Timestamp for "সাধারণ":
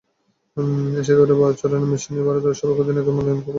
3.43-3.49